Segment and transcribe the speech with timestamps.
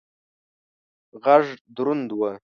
[1.23, 1.45] غږ
[1.75, 2.21] دروند و.